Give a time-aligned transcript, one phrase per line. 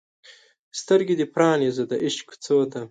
[0.79, 2.79] سترګې دې پرانیزه د عشق کوڅو ته